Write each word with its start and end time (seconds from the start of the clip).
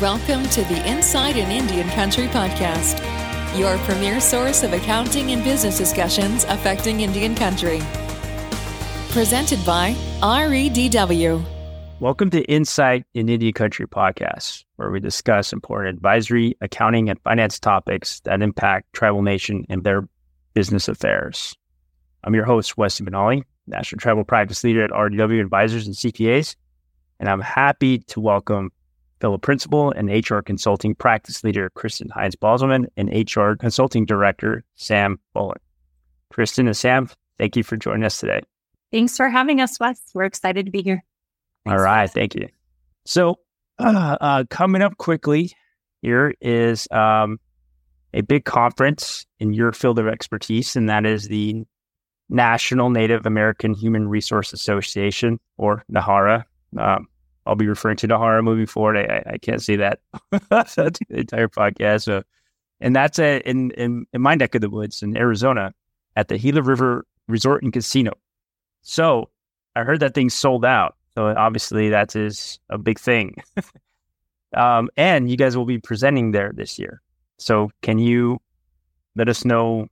Welcome 0.00 0.42
to 0.48 0.64
the 0.64 0.84
Insight 0.88 1.36
in 1.36 1.52
Indian 1.52 1.88
Country 1.90 2.26
podcast, 2.26 2.98
your 3.56 3.78
premier 3.86 4.20
source 4.20 4.64
of 4.64 4.72
accounting 4.72 5.30
and 5.30 5.44
business 5.44 5.78
discussions 5.78 6.42
affecting 6.48 7.02
Indian 7.02 7.36
Country. 7.36 7.80
Presented 9.10 9.64
by 9.64 9.94
REDW. 10.20 11.44
Welcome 12.00 12.30
to 12.30 12.42
Insight 12.46 13.04
in 13.14 13.28
Indian 13.28 13.52
Country 13.52 13.86
podcast, 13.86 14.64
where 14.76 14.90
we 14.90 14.98
discuss 14.98 15.52
important 15.52 15.94
advisory, 15.94 16.56
accounting, 16.60 17.08
and 17.08 17.20
finance 17.20 17.60
topics 17.60 18.18
that 18.24 18.42
impact 18.42 18.92
tribal 18.94 19.22
nation 19.22 19.64
and 19.68 19.84
their 19.84 20.08
business 20.54 20.88
affairs. 20.88 21.54
I'm 22.24 22.34
your 22.34 22.46
host, 22.46 22.76
Wesley 22.76 23.06
Benally, 23.06 23.44
National 23.68 24.00
Tribal 24.00 24.24
Practice 24.24 24.64
Leader 24.64 24.82
at 24.82 24.90
REDW 24.90 25.40
Advisors 25.40 25.86
and 25.86 25.94
CPAs, 25.94 26.56
and 27.20 27.28
I'm 27.28 27.40
happy 27.40 28.00
to 28.00 28.18
welcome 28.18 28.72
fellow 29.24 29.38
principal 29.38 29.90
and 29.90 30.10
HR 30.10 30.40
consulting 30.40 30.94
practice 30.94 31.42
leader 31.42 31.70
Kristen 31.70 32.10
Heinz 32.10 32.36
Boselman 32.36 32.84
and 32.98 33.08
HR 33.08 33.54
consulting 33.54 34.04
director 34.04 34.64
Sam 34.74 35.18
Bullen. 35.32 35.56
Kristen 36.28 36.66
and 36.66 36.76
Sam, 36.76 37.08
thank 37.38 37.56
you 37.56 37.62
for 37.62 37.78
joining 37.78 38.04
us 38.04 38.18
today. 38.18 38.42
Thanks 38.92 39.16
for 39.16 39.30
having 39.30 39.62
us, 39.62 39.80
Wes. 39.80 39.98
We're 40.12 40.24
excited 40.24 40.66
to 40.66 40.70
be 40.70 40.82
here. 40.82 41.02
All 41.66 41.78
right, 41.78 42.10
thank 42.10 42.34
you. 42.34 42.48
So, 43.06 43.36
uh, 43.78 44.18
uh, 44.20 44.44
coming 44.50 44.82
up 44.82 44.98
quickly 44.98 45.52
here 46.02 46.34
is 46.42 46.86
um, 46.90 47.40
a 48.12 48.20
big 48.20 48.44
conference 48.44 49.24
in 49.40 49.54
your 49.54 49.72
field 49.72 49.98
of 49.98 50.06
expertise, 50.06 50.76
and 50.76 50.90
that 50.90 51.06
is 51.06 51.28
the 51.28 51.64
National 52.28 52.90
Native 52.90 53.24
American 53.24 53.72
Human 53.72 54.06
Resource 54.06 54.52
Association, 54.52 55.40
or 55.56 55.82
NAHARA. 55.90 56.44
Um, 56.76 57.08
I'll 57.46 57.54
be 57.54 57.66
referring 57.66 57.96
to 57.98 58.08
NAHARA 58.08 58.42
moving 58.42 58.66
forward. 58.66 58.96
I, 58.96 59.22
I 59.34 59.38
can't 59.38 59.62
say 59.62 59.76
that 59.76 60.00
the 60.30 60.98
entire 61.10 61.48
podcast. 61.48 62.04
So, 62.04 62.22
and 62.80 62.94
that's 62.96 63.18
a, 63.18 63.40
in, 63.48 63.70
in, 63.72 64.06
in 64.12 64.22
my 64.22 64.34
neck 64.34 64.54
of 64.54 64.60
the 64.60 64.70
woods 64.70 65.02
in 65.02 65.16
Arizona 65.16 65.74
at 66.16 66.28
the 66.28 66.38
Gila 66.38 66.62
River 66.62 67.06
Resort 67.28 67.62
and 67.62 67.72
Casino. 67.72 68.12
So 68.82 69.30
I 69.76 69.82
heard 69.82 70.00
that 70.00 70.14
thing 70.14 70.30
sold 70.30 70.64
out. 70.64 70.96
So 71.14 71.26
obviously 71.26 71.90
that 71.90 72.16
is 72.16 72.58
a 72.70 72.78
big 72.78 72.98
thing. 72.98 73.36
um, 74.56 74.88
and 74.96 75.30
you 75.30 75.36
guys 75.36 75.56
will 75.56 75.64
be 75.64 75.78
presenting 75.78 76.32
there 76.32 76.52
this 76.54 76.78
year. 76.78 77.00
So 77.38 77.70
can 77.82 77.98
you 77.98 78.40
let 79.16 79.28
us 79.28 79.44
know 79.44 79.86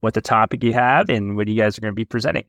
what 0.00 0.14
the 0.14 0.20
topic 0.20 0.62
you 0.62 0.72
have 0.72 1.08
and 1.08 1.36
what 1.36 1.48
you 1.48 1.56
guys 1.56 1.76
are 1.76 1.80
going 1.80 1.92
to 1.92 1.96
be 1.96 2.04
presenting? 2.04 2.44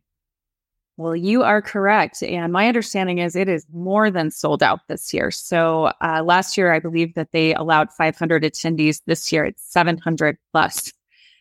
Well, 0.98 1.16
you 1.16 1.44
are 1.44 1.62
correct. 1.62 2.24
And 2.24 2.54
my 2.54 2.68
understanding 2.68 3.18
is 3.18 3.36
it 3.36 3.50
is 3.50 3.66
more 3.74 4.10
than 4.10 4.32
sold 4.32 4.64
out 4.64 4.80
this 4.88 5.14
year. 5.14 5.30
So 5.30 5.92
uh, 6.02 6.24
last 6.24 6.58
year, 6.58 6.72
I 6.72 6.80
believe 6.80 7.16
that 7.16 7.34
they 7.34 7.54
allowed 7.54 7.92
500 7.92 8.44
attendees. 8.44 9.02
This 9.06 9.32
year, 9.32 9.44
it's 9.44 9.62
700 9.72 10.38
plus. 10.54 10.94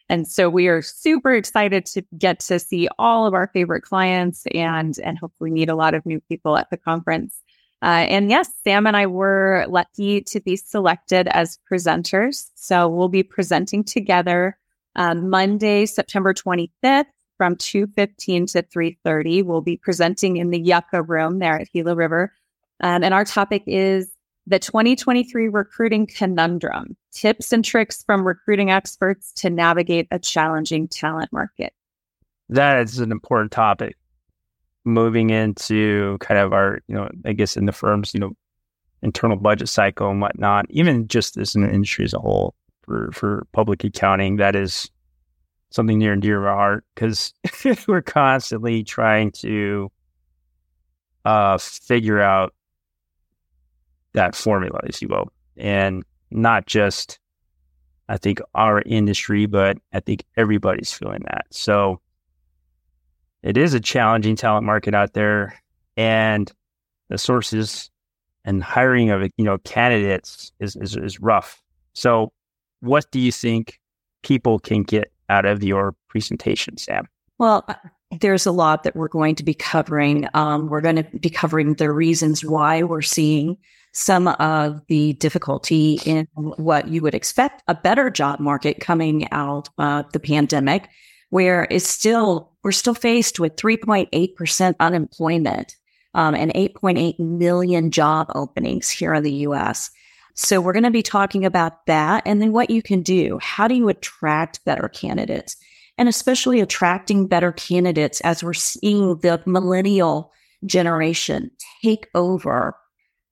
And 0.08 0.26
so 0.26 0.50
we 0.50 0.66
are 0.66 0.82
super 0.82 1.32
excited 1.32 1.86
to 1.86 2.02
get 2.18 2.40
to 2.40 2.58
see 2.58 2.88
all 2.98 3.26
of 3.26 3.34
our 3.34 3.46
favorite 3.54 3.82
clients 3.82 4.44
and, 4.52 4.98
and 4.98 5.18
hopefully 5.18 5.50
meet 5.50 5.70
a 5.70 5.76
lot 5.76 5.94
of 5.94 6.04
new 6.04 6.20
people 6.20 6.58
at 6.58 6.68
the 6.70 6.76
conference. 6.76 7.40
Uh, 7.80 8.06
and 8.08 8.30
yes, 8.30 8.50
Sam 8.64 8.86
and 8.86 8.96
I 8.96 9.06
were 9.06 9.66
lucky 9.68 10.20
to 10.22 10.40
be 10.40 10.56
selected 10.56 11.28
as 11.28 11.58
presenters. 11.70 12.50
So 12.54 12.88
we'll 12.88 13.08
be 13.08 13.22
presenting 13.22 13.84
together 13.84 14.58
um, 14.96 15.30
Monday, 15.30 15.86
September 15.86 16.34
25th 16.34 17.04
from 17.36 17.56
2.15 17.56 18.52
to 18.52 18.62
3.30. 18.62 19.44
We'll 19.44 19.60
be 19.60 19.76
presenting 19.76 20.36
in 20.36 20.50
the 20.50 20.60
Yucca 20.60 21.02
room 21.02 21.38
there 21.38 21.60
at 21.60 21.72
Gila 21.72 21.94
River. 21.94 22.32
Um, 22.80 23.02
and 23.02 23.14
our 23.14 23.24
topic 23.24 23.62
is 23.66 24.10
the 24.46 24.58
2023 24.58 25.48
recruiting 25.48 26.06
conundrum 26.06 26.96
tips 27.12 27.52
and 27.52 27.64
tricks 27.64 28.02
from 28.04 28.26
recruiting 28.26 28.70
experts 28.70 29.32
to 29.32 29.50
navigate 29.50 30.06
a 30.10 30.18
challenging 30.18 30.88
talent 30.88 31.32
market. 31.32 31.72
That 32.48 32.80
is 32.80 32.98
an 32.98 33.10
important 33.10 33.52
topic. 33.52 33.96
Moving 34.84 35.30
into 35.30 36.18
kind 36.18 36.38
of 36.38 36.52
our, 36.52 36.80
you 36.88 36.94
know, 36.94 37.08
I 37.24 37.32
guess 37.32 37.56
in 37.56 37.64
the 37.64 37.72
firm's, 37.72 38.12
you 38.12 38.20
know, 38.20 38.32
internal 39.02 39.36
budget 39.36 39.68
cycle 39.68 40.10
and 40.10 40.20
whatnot, 40.20 40.66
even 40.68 41.08
just 41.08 41.38
as 41.38 41.54
an 41.54 41.68
industry 41.68 42.04
as 42.04 42.12
a 42.12 42.18
whole 42.18 42.54
for, 42.82 43.10
for 43.12 43.46
public 43.52 43.82
accounting, 43.82 44.36
that 44.36 44.54
is 44.54 44.90
something 45.74 45.98
near 45.98 46.12
and 46.12 46.22
dear 46.22 46.40
to 46.40 46.46
our 46.46 46.54
heart 46.54 46.84
because 46.94 47.34
we're 47.88 48.00
constantly 48.00 48.84
trying 48.84 49.32
to 49.32 49.90
uh, 51.24 51.58
figure 51.58 52.20
out 52.20 52.54
that 54.12 54.36
formula, 54.36 54.78
if 54.84 55.02
you 55.02 55.08
will, 55.08 55.32
and 55.56 56.04
not 56.30 56.66
just 56.66 57.18
I 58.08 58.18
think 58.18 58.40
our 58.54 58.82
industry, 58.82 59.46
but 59.46 59.78
I 59.92 59.98
think 60.00 60.24
everybody's 60.36 60.92
feeling 60.92 61.22
that. 61.24 61.46
So 61.50 62.00
it 63.42 63.56
is 63.56 63.74
a 63.74 63.80
challenging 63.80 64.36
talent 64.36 64.64
market 64.66 64.94
out 64.94 65.14
there, 65.14 65.58
and 65.96 66.50
the 67.08 67.18
sources 67.18 67.90
and 68.44 68.62
hiring 68.62 69.10
of 69.10 69.22
you 69.36 69.44
know 69.44 69.58
candidates 69.58 70.52
is, 70.60 70.76
is, 70.76 70.96
is 70.96 71.20
rough. 71.20 71.60
So, 71.94 72.32
what 72.80 73.10
do 73.10 73.18
you 73.18 73.32
think 73.32 73.80
people 74.22 74.58
can 74.58 74.82
get 74.82 75.10
out 75.28 75.44
of 75.44 75.62
your 75.62 75.94
presentation, 76.08 76.76
Sam? 76.76 77.08
Well, 77.38 77.64
uh, 77.68 77.74
there's 78.20 78.46
a 78.46 78.52
lot 78.52 78.84
that 78.84 78.94
we're 78.94 79.08
going 79.08 79.34
to 79.36 79.42
be 79.42 79.54
covering. 79.54 80.28
Um, 80.34 80.68
we're 80.68 80.80
going 80.80 80.96
to 80.96 81.04
be 81.18 81.30
covering 81.30 81.74
the 81.74 81.90
reasons 81.90 82.44
why 82.44 82.82
we're 82.82 83.02
seeing 83.02 83.56
some 83.92 84.28
of 84.28 84.80
the 84.88 85.12
difficulty 85.14 86.00
in 86.04 86.26
what 86.34 86.88
you 86.88 87.00
would 87.00 87.14
expect 87.14 87.62
a 87.68 87.74
better 87.74 88.10
job 88.10 88.40
market 88.40 88.80
coming 88.80 89.30
out 89.30 89.68
of 89.78 90.10
the 90.12 90.20
pandemic, 90.20 90.88
where 91.30 91.66
it's 91.70 91.88
still 91.88 92.52
we're 92.62 92.72
still 92.72 92.94
faced 92.94 93.38
with 93.38 93.56
3.8% 93.56 94.74
unemployment 94.80 95.76
um, 96.14 96.34
and 96.34 96.52
8.8 96.54 97.18
million 97.18 97.90
job 97.90 98.30
openings 98.34 98.88
here 98.90 99.14
in 99.14 99.22
the 99.22 99.32
U.S. 99.32 99.90
So 100.34 100.60
we're 100.60 100.72
going 100.72 100.82
to 100.82 100.90
be 100.90 101.02
talking 101.02 101.44
about 101.44 101.86
that 101.86 102.24
and 102.26 102.42
then 102.42 102.52
what 102.52 102.70
you 102.70 102.82
can 102.82 103.02
do. 103.02 103.38
How 103.40 103.68
do 103.68 103.74
you 103.74 103.88
attract 103.88 104.64
better 104.64 104.88
candidates? 104.88 105.56
And 105.96 106.08
especially 106.08 106.60
attracting 106.60 107.28
better 107.28 107.52
candidates 107.52 108.20
as 108.22 108.42
we're 108.42 108.52
seeing 108.52 109.18
the 109.18 109.40
millennial 109.46 110.32
generation 110.66 111.50
take 111.82 112.08
over 112.14 112.76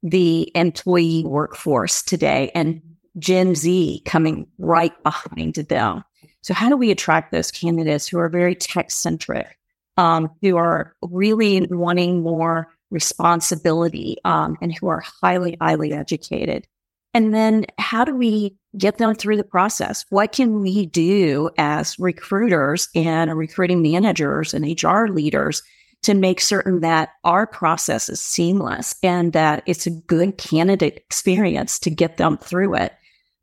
the 0.02 0.50
employee 0.54 1.24
workforce 1.26 2.02
today 2.02 2.50
and 2.54 2.80
Gen 3.18 3.54
Z 3.56 4.02
coming 4.04 4.46
right 4.58 4.92
behind 5.02 5.54
them. 5.54 6.04
So 6.42 6.54
how 6.54 6.68
do 6.68 6.76
we 6.76 6.90
attract 6.90 7.32
those 7.32 7.50
candidates 7.50 8.06
who 8.06 8.18
are 8.18 8.28
very 8.28 8.54
tech 8.54 8.90
centric, 8.90 9.58
um, 9.96 10.30
who 10.40 10.56
are 10.56 10.94
really 11.02 11.66
wanting 11.70 12.22
more 12.22 12.68
responsibility, 12.90 14.18
um, 14.24 14.56
and 14.60 14.76
who 14.76 14.88
are 14.88 15.00
highly, 15.00 15.56
highly 15.60 15.92
educated? 15.92 16.66
And 17.14 17.34
then 17.34 17.66
how 17.78 18.04
do 18.04 18.14
we 18.14 18.56
get 18.76 18.98
them 18.98 19.14
through 19.14 19.36
the 19.36 19.44
process? 19.44 20.04
What 20.08 20.32
can 20.32 20.60
we 20.60 20.86
do 20.86 21.50
as 21.58 21.98
recruiters 21.98 22.88
and 22.94 23.36
recruiting 23.36 23.82
managers 23.82 24.54
and 24.54 24.82
HR 24.82 25.06
leaders 25.06 25.62
to 26.02 26.14
make 26.14 26.40
certain 26.40 26.80
that 26.80 27.10
our 27.22 27.46
process 27.46 28.08
is 28.08 28.20
seamless 28.22 28.94
and 29.02 29.32
that 29.34 29.62
it's 29.66 29.86
a 29.86 29.90
good 29.90 30.38
candidate 30.38 30.96
experience 30.96 31.78
to 31.80 31.90
get 31.90 32.16
them 32.16 32.38
through 32.38 32.74
it? 32.76 32.94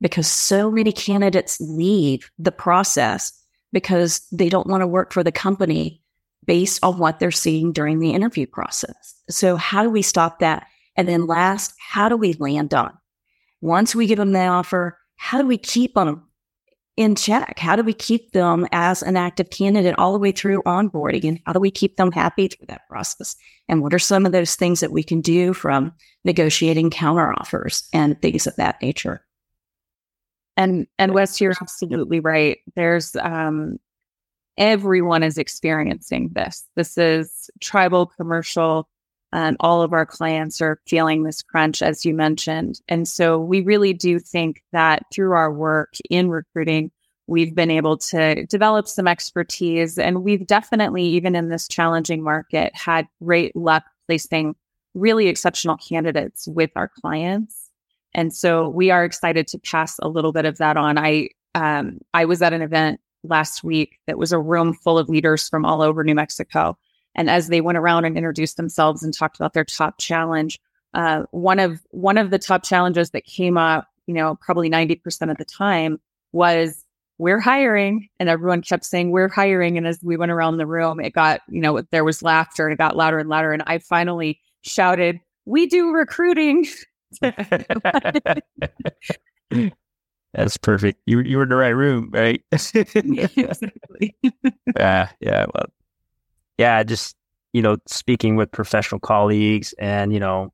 Because 0.02 0.28
so 0.28 0.72
many 0.72 0.92
candidates 0.92 1.60
leave 1.60 2.32
the 2.40 2.52
process 2.52 3.34
because 3.72 4.22
they 4.32 4.50
don't 4.50 4.68
want 4.68 4.82
to 4.82 4.88
work 4.88 5.14
for 5.14 5.24
the 5.24 5.32
company 5.32 6.02
based 6.46 6.84
on 6.84 6.98
what 6.98 7.20
they're 7.20 7.30
seeing 7.30 7.72
during 7.72 8.00
the 8.00 8.12
interview 8.12 8.48
process. 8.48 9.14
So 9.30 9.56
how 9.56 9.84
do 9.84 9.90
we 9.92 10.02
stop 10.02 10.40
that? 10.40 10.66
And 10.96 11.08
then 11.08 11.28
last, 11.28 11.74
how 11.80 12.10
do 12.10 12.18
we 12.18 12.34
land 12.34 12.74
on 12.74 12.99
once 13.62 13.96
we 13.96 14.08
give 14.08 14.18
them 14.18 14.32
the 14.32 14.46
offer, 14.46 14.98
how 15.16 15.42
do 15.42 15.48
we 15.48 15.58
keep 15.58 15.94
them 15.94 16.30
in 17.00 17.16
check? 17.16 17.60
How 17.60 17.76
do 17.76 17.84
we 17.84 17.94
keep 17.94 18.34
them 18.34 18.68
as 18.72 19.02
an 19.02 19.16
active 19.16 19.50
candidate 19.50 19.96
all 19.98 20.12
the 20.12 20.20
way 20.20 20.32
through 20.32 20.62
onboarding? 20.64 21.28
And 21.28 21.40
how 21.46 21.54
do 21.54 21.60
we 21.60 21.72
keep 21.72 21.96
them 21.96 22.12
happy 22.12 22.50
through 22.50 22.68
that 22.68 22.88
process? 22.90 23.36
And 23.70 23.82
what 23.82 23.94
are 23.94 24.00
some 24.00 24.26
of 24.26 24.32
those 24.32 24.56
things 24.56 24.82
that 24.82 24.92
we 24.92 25.04
can 25.04 25.22
do 25.22 25.54
from 25.54 25.94
negotiating 26.26 26.90
counter 26.90 27.34
offers 27.40 27.88
and 27.94 28.22
things 28.22 28.48
of 28.48 28.56
that 28.58 28.82
nature? 28.82 29.26
And 30.58 30.88
and 30.98 31.14
Wes, 31.14 31.40
you're 31.40 31.54
absolutely 31.62 32.20
right. 32.20 32.58
There's 32.76 33.16
um 33.16 33.78
everyone 34.58 35.24
is 35.24 35.38
experiencing 35.38 36.32
this. 36.34 36.66
This 36.76 36.98
is 36.98 37.50
tribal 37.62 38.08
commercial 38.08 38.90
um, 39.32 39.58
all 39.60 39.82
of 39.82 39.94
our 39.94 40.06
clients 40.06 40.62
are 40.62 40.80
feeling 40.88 41.24
this 41.24 41.42
crunch, 41.42 41.82
as 41.82 42.04
you 42.04 42.14
mentioned. 42.14 42.82
And 42.88 43.08
so 43.08 43.40
we 43.40 43.62
really 43.62 43.94
do 43.94 44.20
think 44.20 44.64
that 44.72 45.04
through 45.14 45.34
our 45.34 45.54
work 45.54 45.94
in 46.10 46.30
recruiting, 46.30 46.92
we've 47.28 47.54
been 47.54 47.70
able 47.70 47.98
to 47.98 48.46
develop 48.48 48.88
some 48.88 49.08
expertise. 49.08 50.00
And 50.00 50.24
we've 50.24 50.48
definitely, 50.48 51.04
even 51.04 51.36
in 51.36 51.50
this 51.50 51.68
challenging 51.68 52.24
market, 52.24 52.76
had 52.76 53.08
great 53.24 53.56
luck 53.56 53.84
placing 54.08 54.56
really 54.96 55.28
exceptional 55.28 55.78
candidates 55.78 56.48
with 56.48 56.72
our 56.76 56.90
clients. 57.02 57.70
And 58.16 58.34
so 58.34 58.68
we 58.68 58.90
are 58.90 59.06
excited 59.06 59.48
to 59.50 59.60
pass 59.60 60.00
a 60.00 60.10
little 60.10 60.32
bit 60.32 60.46
of 60.46 60.58
that 60.58 60.78
on. 60.78 60.98
I 60.98 61.30
um, 61.56 62.00
I 62.14 62.26
was 62.26 62.42
at 62.42 62.54
an 62.54 62.62
event 62.62 63.00
last 63.24 63.64
week 63.64 64.00
that 64.08 64.18
was 64.18 64.32
a 64.32 64.40
room 64.40 64.74
full 64.74 64.98
of 64.98 65.10
leaders 65.10 65.50
from 65.50 65.66
all 65.66 65.82
over 65.82 66.04
New 66.04 66.16
Mexico. 66.16 66.78
And 67.16 67.30
as 67.30 67.48
they 67.48 67.62
went 67.62 67.78
around 67.78 68.06
and 68.06 68.18
introduced 68.18 68.58
themselves 68.58 69.04
and 69.04 69.14
talked 69.14 69.38
about 69.38 69.54
their 69.54 69.66
top 69.66 69.98
challenge, 70.00 70.60
uh, 70.94 71.24
one 71.32 71.60
of 71.60 71.82
one 71.92 72.18
of 72.18 72.30
the 72.32 72.40
top 72.40 72.64
challenges 72.64 73.12
that 73.12 73.26
came 73.26 73.58
up, 73.58 73.88
you 74.08 74.14
know, 74.14 74.38
probably 74.42 74.70
ninety 74.70 74.96
percent 74.96 75.32
of 75.32 75.38
the 75.38 75.46
time 75.46 76.00
was 76.32 76.86
we're 77.18 77.40
hiring, 77.40 78.08
and 78.20 78.30
everyone 78.30 78.62
kept 78.62 78.86
saying 78.86 79.12
we're 79.12 79.28
hiring. 79.28 79.78
And 79.78 79.86
as 79.86 80.00
we 80.02 80.18
went 80.18 80.32
around 80.32 80.58
the 80.58 80.66
room, 80.66 81.00
it 81.00 81.14
got 81.14 81.42
you 81.50 81.62
know 81.62 81.82
there 81.92 82.04
was 82.04 82.24
laughter 82.24 82.66
and 82.66 82.74
it 82.74 82.78
got 82.78 82.96
louder 82.96 83.20
and 83.20 83.30
louder. 83.30 83.52
And 83.52 83.64
I 83.68 83.80
finally 83.80 84.40
shouted, 84.62 85.20
"We 85.46 85.68
do 85.68 85.92
recruiting." 85.92 86.66
That's 90.34 90.58
perfect. 90.58 91.02
You 91.06 91.22
you 91.22 91.38
were 91.38 91.44
in 91.44 91.50
the 91.50 91.56
right 91.56 91.70
room, 91.70 92.10
right? 92.14 92.42
exactly. 92.52 94.16
yeah, 94.78 95.10
yeah. 95.20 95.46
Well, 95.54 95.66
yeah. 96.60 96.84
Just 96.84 97.16
you 97.54 97.62
know, 97.64 97.78
speaking 97.88 98.36
with 98.36 98.52
professional 98.52 99.00
colleagues 99.00 99.74
and 99.80 100.14
you 100.14 100.20
know, 100.20 100.54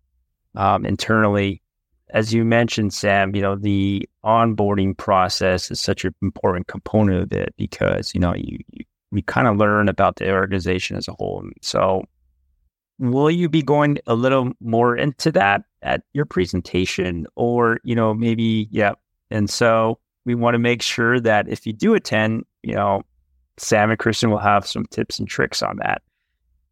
um, 0.56 0.86
internally, 0.86 1.62
as 2.12 2.34
you 2.34 2.46
mentioned, 2.46 2.94
Sam, 2.94 3.36
you 3.36 3.42
know, 3.42 3.56
the 3.56 4.07
onboarding 4.24 4.98
process 4.98 5.69
is 5.69 5.81
such 5.81 6.06
an 6.06 6.16
important 6.22 6.68
component 6.68 7.24
of 7.24 7.34
it 7.34 7.54
because 7.57 8.13
you 8.13 8.22
know 8.22 8.34
you, 8.34 8.60
you 8.72 8.86
we 9.12 9.22
kind 9.22 9.48
of 9.48 9.57
learn 9.57 9.90
about 9.90 10.18
the 10.18 10.31
organization 10.31 10.96
as 10.96 11.07
a 11.07 11.13
whole. 11.13 11.44
So, 11.62 12.04
will 13.00 13.31
you 13.31 13.50
be 13.50 13.62
going 13.62 13.98
a 14.08 14.16
little 14.16 14.51
more 14.62 14.96
into 14.96 15.31
that 15.34 15.63
at 15.81 16.04
your 16.13 16.25
presentation, 16.25 17.28
or 17.36 17.80
you 17.84 17.96
know, 17.96 18.13
maybe 18.13 18.69
yeah 18.72 18.94
and 19.31 19.50
so 19.50 20.00
we 20.25 20.36
want 20.36 20.56
to 20.56 20.60
make 20.60 20.81
sure 20.81 21.19
that 21.19 21.48
if 21.48 21.66
you 21.66 21.74
do 21.74 21.94
attend, 21.94 22.46
you 22.63 22.74
know, 22.74 23.01
Sam 23.57 23.90
and 23.90 24.00
Kristen 24.00 24.30
will 24.30 24.38
have 24.38 24.68
some 24.68 24.86
tips 24.88 25.19
and 25.19 25.28
tricks 25.28 25.62
on 25.63 25.78
that. 25.78 26.02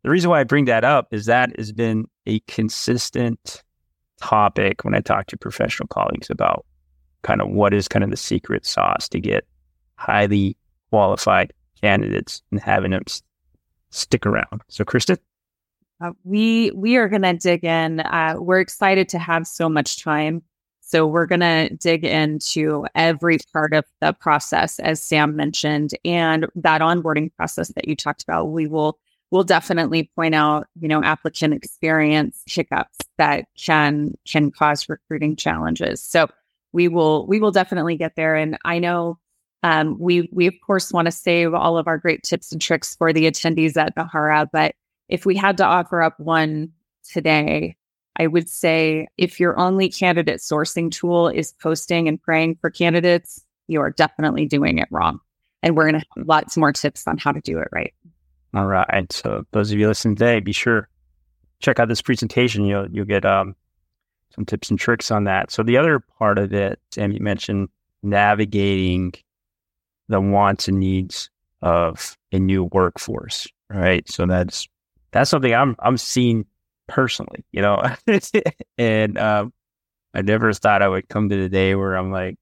The 0.03 0.09
reason 0.09 0.30
why 0.30 0.41
I 0.41 0.44
bring 0.44 0.65
that 0.65 0.83
up 0.83 1.07
is 1.12 1.25
that 1.25 1.57
has 1.57 1.71
been 1.71 2.06
a 2.25 2.39
consistent 2.41 3.63
topic 4.19 4.83
when 4.83 4.94
I 4.94 5.00
talk 5.00 5.27
to 5.27 5.38
professional 5.38 5.88
colleagues 5.88 6.30
about 6.30 6.65
kind 7.21 7.41
of 7.41 7.50
what 7.50 7.74
is 7.74 7.88
kind 7.88 8.03
of 8.03 8.09
the 8.09 8.18
secret 8.18 8.65
sauce 8.65 9.07
to 9.09 9.19
get 9.19 9.45
highly 9.95 10.57
qualified 10.89 11.53
candidates 11.81 12.41
and 12.51 12.59
having 12.59 12.91
them 12.91 13.03
stick 13.91 14.25
around. 14.25 14.62
So, 14.68 14.83
Kristen? 14.83 15.18
Uh, 16.01 16.12
we 16.25 16.71
we 16.71 16.97
are 16.97 17.07
going 17.07 17.21
to 17.21 17.33
dig 17.33 17.63
in. 17.63 18.01
Uh, 18.01 18.36
we're 18.38 18.59
excited 18.59 19.07
to 19.09 19.19
have 19.19 19.47
so 19.47 19.69
much 19.69 20.03
time 20.03 20.41
so 20.93 21.07
we're 21.07 21.25
going 21.25 21.39
to 21.39 21.75
dig 21.77 22.05
into 22.05 22.85
every 22.93 23.39
part 23.51 23.73
of 23.73 23.83
the 23.99 24.13
process, 24.13 24.77
as 24.77 25.01
Sam 25.01 25.35
mentioned, 25.35 25.97
and 26.05 26.45
that 26.53 26.81
onboarding 26.81 27.33
process 27.35 27.69
that 27.69 27.87
you 27.87 27.95
talked 27.95 28.21
about. 28.21 28.51
We 28.51 28.67
will 28.67 28.99
will 29.31 29.43
definitely 29.43 30.11
point 30.15 30.35
out, 30.35 30.67
you 30.79 30.87
know, 30.87 31.03
applicant 31.03 31.55
experience 31.55 32.43
hiccups 32.45 32.99
that 33.17 33.45
can 33.57 34.13
can 34.27 34.51
cause 34.51 34.87
recruiting 34.87 35.35
challenges. 35.35 35.99
So 35.99 36.27
we 36.73 36.87
will 36.87 37.25
we 37.25 37.39
will 37.39 37.49
definitely 37.49 37.97
get 37.97 38.15
there. 38.15 38.35
And 38.35 38.59
I 38.63 38.77
know 38.77 39.17
um, 39.63 39.97
we 39.97 40.29
we 40.31 40.45
of 40.45 40.53
course 40.63 40.93
want 40.93 41.07
to 41.07 41.11
save 41.11 41.55
all 41.55 41.75
of 41.75 41.87
our 41.87 41.97
great 41.97 42.21
tips 42.21 42.51
and 42.51 42.61
tricks 42.61 42.95
for 42.95 43.11
the 43.11 43.25
attendees 43.25 43.77
at 43.77 43.95
Nahara, 43.95 44.47
but 44.53 44.75
if 45.09 45.25
we 45.25 45.35
had 45.35 45.57
to 45.57 45.65
offer 45.65 46.03
up 46.03 46.19
one 46.19 46.71
today, 47.11 47.77
I 48.18 48.27
would 48.27 48.50
say 48.50 49.07
if 49.18 49.39
your 49.39 49.60
only 49.60 49.89
candidate 49.89 50.39
sourcing 50.39 50.92
tool 50.92 51.27
is 51.27 51.51
posting 51.54 52.07
and 52.07 52.21
praying 52.21 52.57
for 52.62 52.69
candidates, 52.69 53.44
you 53.68 53.81
are 53.81 53.92
definitely 53.92 54.45
doing 54.45 54.77
it 54.77 54.88
wrong. 54.92 55.19
And 55.62 55.75
we're 55.75 55.89
going 55.89 56.01
to 56.01 56.07
have 56.18 56.27
lots 56.27 56.57
more 56.57 56.74
tips 56.74 57.07
on 57.07 57.18
how 57.18 57.31
to 57.31 57.42
do 57.42 57.60
it 57.60 57.69
right. 57.71 57.94
All 58.54 58.68
right. 58.68 59.12
So 59.12 59.45
those 59.51 59.71
of 59.71 59.80
you 59.80 59.88
listening 59.88 60.15
today, 60.15 60.39
be 60.39 60.51
sure 60.51 60.89
check 61.63 61.80
out 61.80 61.88
this 61.88 62.01
presentation. 62.01 62.65
You'll 62.65 62.88
you'll 62.92 63.06
get 63.06 63.25
um, 63.25 63.56
some 64.36 64.45
tips 64.45 64.69
and 64.69 64.77
tricks 64.77 65.10
on 65.10 65.24
that. 65.24 65.50
So 65.50 65.63
the 65.63 65.77
other 65.77 66.00
part 66.19 66.38
of 66.38 66.54
it, 66.54 66.80
Sam, 66.92 67.12
you 67.12 67.21
mentioned 67.21 67.69
navigating 68.04 69.13
the 70.10 70.21
wants 70.21 70.68
and 70.68 70.80
needs 70.80 71.30
of 71.62 72.18
a 72.31 72.39
new 72.39 72.65
workforce, 72.65 73.48
right? 73.69 74.07
So 74.10 74.25
that's 74.27 74.68
that's 75.12 75.31
something 75.31 75.56
I'm 75.56 75.75
I'm 75.80 75.98
seeing 75.98 76.45
personally, 76.93 77.43
you 77.51 77.61
know. 77.61 77.81
and 78.77 79.17
um, 79.17 79.51
I 80.13 80.21
never 80.21 80.53
thought 80.53 80.83
I 80.83 80.87
would 80.87 81.09
come 81.09 81.27
to 81.29 81.35
the 81.35 81.49
day 81.49 81.73
where 81.73 81.95
I'm 81.95 82.11
like, 82.11 82.37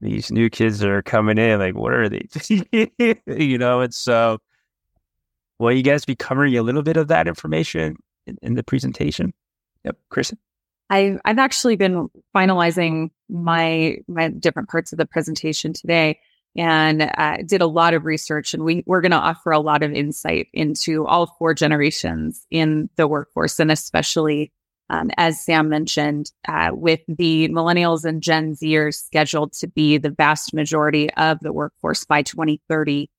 these 0.00 0.30
new 0.30 0.48
kids 0.48 0.78
that 0.78 0.90
are 0.90 1.02
coming 1.02 1.36
in, 1.36 1.58
like, 1.58 1.74
what 1.74 1.92
are 1.92 2.08
they? 2.08 2.26
you 3.26 3.58
know, 3.58 3.80
and 3.82 3.94
so 3.94 4.38
will 5.58 5.72
you 5.72 5.82
guys 5.82 6.04
be 6.04 6.16
covering 6.16 6.56
a 6.56 6.62
little 6.62 6.82
bit 6.82 6.96
of 6.96 7.08
that 7.08 7.28
information 7.28 7.96
in, 8.26 8.38
in 8.42 8.54
the 8.54 8.62
presentation? 8.62 9.32
Yep, 9.84 9.98
Kristen. 10.08 10.38
I've 10.88 11.20
I've 11.24 11.38
actually 11.38 11.76
been 11.76 12.08
finalizing 12.34 13.10
my 13.28 13.98
my 14.08 14.28
different 14.28 14.68
parts 14.68 14.92
of 14.92 14.98
the 14.98 15.06
presentation 15.06 15.72
today 15.72 16.18
and 16.56 17.02
uh, 17.02 17.38
did 17.46 17.60
a 17.60 17.66
lot 17.66 17.94
of 17.94 18.04
research. 18.04 18.54
And 18.54 18.64
we, 18.64 18.82
we're 18.86 19.00
going 19.00 19.12
to 19.12 19.16
offer 19.16 19.50
a 19.50 19.60
lot 19.60 19.82
of 19.82 19.92
insight 19.92 20.48
into 20.52 21.06
all 21.06 21.34
four 21.38 21.54
generations 21.54 22.46
in 22.50 22.88
the 22.96 23.06
workforce, 23.06 23.60
and 23.60 23.70
especially, 23.70 24.52
um, 24.88 25.10
as 25.16 25.44
Sam 25.44 25.68
mentioned, 25.68 26.30
uh, 26.48 26.70
with 26.72 27.00
the 27.08 27.48
millennials 27.48 28.04
and 28.04 28.22
Gen 28.22 28.54
Zers 28.54 28.94
scheduled 28.94 29.52
to 29.54 29.68
be 29.68 29.98
the 29.98 30.10
vast 30.10 30.54
majority 30.54 31.12
of 31.14 31.38
the 31.40 31.52
workforce 31.52 32.04
by 32.04 32.22
2030. 32.22 33.10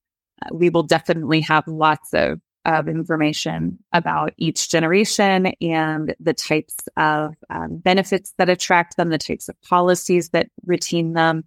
Uh, 0.41 0.49
we 0.53 0.69
will 0.69 0.83
definitely 0.83 1.41
have 1.41 1.67
lots 1.67 2.13
of, 2.13 2.39
of 2.65 2.87
information 2.87 3.79
about 3.91 4.33
each 4.37 4.69
generation 4.69 5.47
and 5.61 6.15
the 6.19 6.33
types 6.33 6.75
of 6.95 7.35
um, 7.49 7.77
benefits 7.77 8.33
that 8.37 8.49
attract 8.49 8.97
them, 8.97 9.09
the 9.09 9.17
types 9.17 9.49
of 9.49 9.59
policies 9.61 10.29
that 10.29 10.49
retain 10.65 11.13
them, 11.13 11.43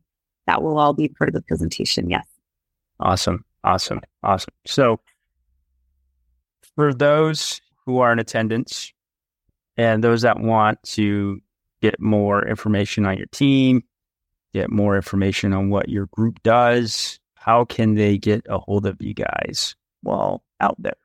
that 0.46 0.62
will 0.62 0.78
all 0.78 0.92
be 0.92 1.08
part 1.08 1.28
of 1.28 1.34
the 1.34 1.42
presentation. 1.42 2.10
Yes. 2.10 2.26
Awesome. 2.98 3.44
Awesome. 3.64 4.00
Awesome. 4.22 4.54
So 4.66 5.00
for 6.74 6.94
those 6.94 7.60
who 7.84 7.98
are 7.98 8.12
in 8.12 8.18
attendance 8.18 8.92
and 9.76 10.02
those 10.04 10.22
that 10.22 10.40
want 10.40 10.82
to 10.82 11.40
get 11.82 12.00
more 12.00 12.46
information 12.46 13.06
on 13.06 13.16
your 13.16 13.26
team, 13.28 13.82
get 14.52 14.70
more 14.70 14.96
information 14.96 15.52
on 15.52 15.70
what 15.70 15.88
your 15.88 16.06
group 16.06 16.42
does, 16.42 17.18
how 17.34 17.64
can 17.64 17.94
they 17.94 18.18
get 18.18 18.44
a 18.48 18.58
hold 18.58 18.86
of 18.86 19.00
you 19.00 19.14
guys 19.14 19.74
while 20.02 20.42
out 20.60 20.76
there? 20.78 20.96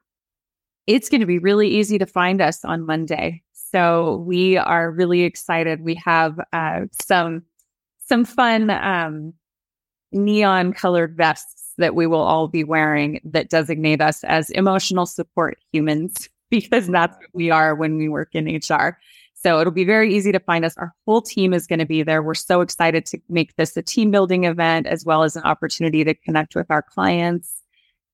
It's 0.87 1.09
going 1.09 1.21
to 1.21 1.27
be 1.27 1.39
really 1.39 1.69
easy 1.69 1.97
to 1.97 2.05
find 2.05 2.41
us 2.41 2.63
on 2.63 2.85
Monday. 2.85 3.41
So 3.53 4.17
we 4.27 4.57
are 4.57 4.91
really 4.91 5.21
excited. 5.21 5.81
We 5.81 5.95
have 5.95 6.39
uh, 6.53 6.81
some 6.91 7.43
some 8.07 8.25
fun 8.25 8.69
um, 8.69 9.33
neon 10.11 10.73
colored 10.73 11.15
vests 11.15 11.73
that 11.77 11.95
we 11.95 12.07
will 12.07 12.21
all 12.21 12.47
be 12.47 12.63
wearing 12.63 13.19
that 13.23 13.49
designate 13.49 14.01
us 14.01 14.23
as 14.23 14.49
emotional 14.51 15.05
support 15.05 15.57
humans 15.71 16.29
because 16.49 16.87
that's 16.87 17.17
what 17.17 17.29
we 17.33 17.51
are 17.51 17.75
when 17.75 17.97
we 17.97 18.07
work 18.07 18.29
in 18.33 18.45
HR. 18.45 18.97
So 19.33 19.59
it'll 19.59 19.73
be 19.73 19.83
very 19.83 20.13
easy 20.13 20.31
to 20.31 20.39
find 20.39 20.65
us. 20.65 20.75
Our 20.77 20.93
whole 21.05 21.21
team 21.21 21.53
is 21.53 21.67
going 21.67 21.79
to 21.79 21.85
be 21.85 22.01
there. 22.01 22.23
We're 22.23 22.33
so 22.33 22.61
excited 22.61 23.05
to 23.07 23.19
make 23.29 23.55
this 23.57 23.75
a 23.77 23.81
team 23.81 24.09
building 24.09 24.45
event 24.45 24.87
as 24.87 25.05
well 25.05 25.23
as 25.23 25.35
an 25.35 25.43
opportunity 25.43 26.03
to 26.03 26.13
connect 26.13 26.55
with 26.55 26.71
our 26.71 26.81
clients 26.81 27.61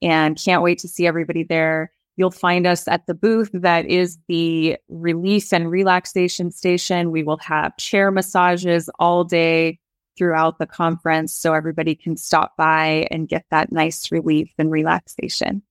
and 0.01 0.41
can't 0.43 0.63
wait 0.63 0.79
to 0.79 0.87
see 0.87 1.07
everybody 1.07 1.43
there. 1.43 1.91
You'll 2.17 2.31
find 2.31 2.67
us 2.67 2.87
at 2.87 3.05
the 3.05 3.13
booth 3.13 3.49
that 3.53 3.85
is 3.85 4.17
the 4.27 4.77
relief 4.89 5.53
and 5.53 5.71
relaxation 5.71 6.51
station. 6.51 7.11
We 7.11 7.23
will 7.23 7.37
have 7.37 7.77
chair 7.77 8.11
massages 8.11 8.89
all 8.99 9.23
day 9.23 9.79
throughout 10.21 10.59
the 10.59 10.67
conference 10.67 11.33
so 11.33 11.51
everybody 11.51 11.95
can 11.95 12.15
stop 12.15 12.55
by 12.55 13.07
and 13.09 13.27
get 13.27 13.43
that 13.49 13.71
nice 13.71 14.11
relief 14.11 14.53
and 14.59 14.69
relaxation. 14.69 15.63